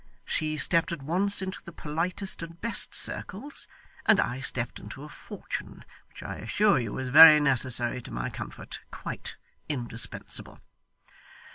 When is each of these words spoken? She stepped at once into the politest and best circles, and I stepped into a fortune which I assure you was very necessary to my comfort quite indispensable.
She 0.25 0.57
stepped 0.57 0.91
at 0.91 1.03
once 1.03 1.43
into 1.43 1.61
the 1.63 1.71
politest 1.71 2.41
and 2.41 2.59
best 2.59 2.95
circles, 2.95 3.67
and 4.07 4.19
I 4.19 4.39
stepped 4.39 4.79
into 4.79 5.03
a 5.03 5.09
fortune 5.09 5.85
which 6.09 6.23
I 6.23 6.37
assure 6.37 6.79
you 6.79 6.91
was 6.91 7.09
very 7.09 7.39
necessary 7.39 8.01
to 8.01 8.09
my 8.11 8.31
comfort 8.31 8.79
quite 8.89 9.35
indispensable. 9.69 10.59